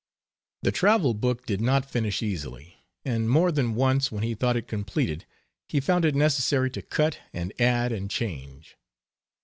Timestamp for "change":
8.09-8.77